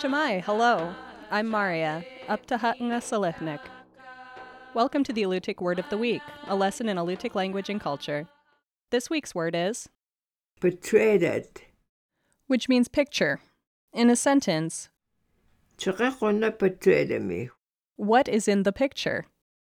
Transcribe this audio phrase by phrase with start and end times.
[0.00, 0.94] Cama'i, hello.
[1.30, 3.60] I'm Maria, up to Hatanga Salihnik.
[4.72, 8.26] Welcome to the Alutiiq Word of the Week, a lesson in Alutiiq language and culture.
[8.90, 9.90] This week's word is
[10.60, 11.44] portrayed.
[12.46, 13.40] which means picture.
[13.92, 14.88] In a sentence,
[15.76, 17.50] Chaqaqona portrayed me.
[17.96, 19.26] what is in the picture?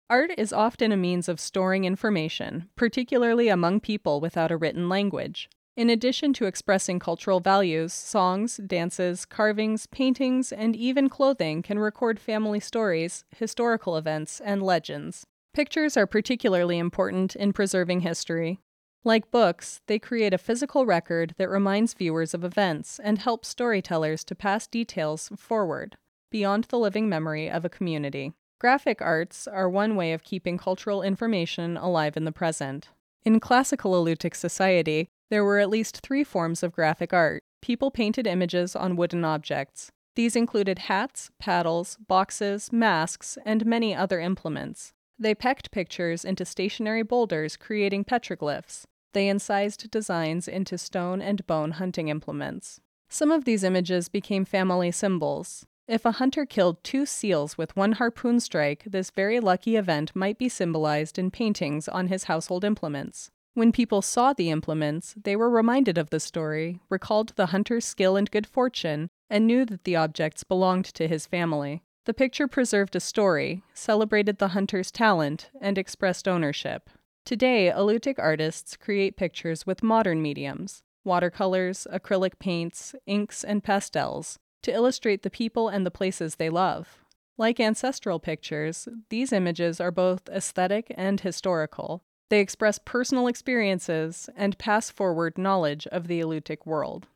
[0.09, 5.49] Art is often a means of storing information, particularly among people without a written language.
[5.75, 12.21] In addition to expressing cultural values, songs, dances, carvings, paintings, and even clothing can record
[12.21, 15.27] family stories, historical events, and legends.
[15.53, 18.61] Pictures are particularly important in preserving history.
[19.03, 24.23] Like books, they create a physical record that reminds viewers of events and helps storytellers
[24.23, 25.97] to pass details forward,
[26.31, 28.31] beyond the living memory of a community.
[28.59, 32.89] Graphic arts are one way of keeping cultural information alive in the present.
[33.23, 37.43] In classical Alutiiq society, there were at least three forms of graphic art.
[37.61, 39.91] People painted images on wooden objects.
[40.15, 44.91] These included hats, paddles, boxes, masks, and many other implements.
[45.19, 48.85] They pecked pictures into stationary boulders, creating petroglyphs.
[49.13, 52.79] They incised designs into stone and bone hunting implements.
[53.07, 55.67] Some of these images became family symbols.
[55.87, 60.37] If a hunter killed two seals with one harpoon strike, this very lucky event might
[60.37, 63.31] be symbolized in paintings on his household implements.
[63.53, 68.17] When people saw the implements, they were reminded of the story, recalled the hunter's skill
[68.17, 71.83] and good fortune, and knew that the objects belonged to his family.
[72.03, 76.89] The picture preserved a story, celebrated the hunter's talent, and expressed ownership.
[77.23, 84.73] Today, Alutiiq artists create pictures with modern mediums watercolors, acrylic paints, inks, and pastels to
[84.73, 87.03] illustrate the people and the places they love.
[87.37, 92.03] Like ancestral pictures, these images are both aesthetic and historical.
[92.29, 97.07] They express personal experiences and pass forward knowledge of the Alutiiq world.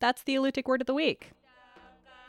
[0.00, 1.32] That's the Alutiiq Word of the Week.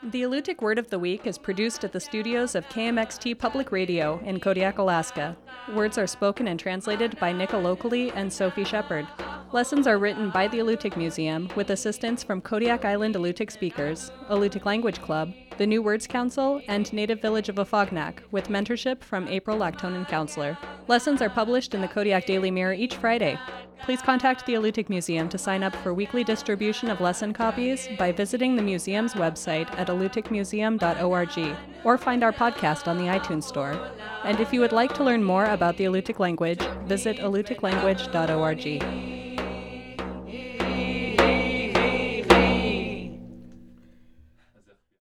[0.02, 4.20] The Alutiiq Word of the Week is produced at the studios of KMXT Public Radio
[4.24, 5.36] in Kodiak, Alaska.
[5.72, 9.06] Words are spoken and translated by Nick Alokli and Sophie Shepherd.
[9.52, 14.64] Lessons are written by the Alutiiq Museum with assistance from Kodiak Island Alutiiq speakers, Alutiiq
[14.64, 19.58] Language Club, the New Words Council, and Native Village of Afognak, with mentorship from April
[19.58, 20.56] Laktonen Counceller.
[20.88, 23.38] Lessons are published in the Kodiak Daily Mirror each Friday.
[23.82, 28.10] Please contact the Alutiiq Museum to sign up for weekly distribution of lesson copies by
[28.10, 33.90] visiting the museum's website at alutiiqmuseum.org or find our podcast on the iTunes Store.
[34.24, 39.11] And if you would like to learn more about the Alutiiq language, visit alutiiqlanguage.org.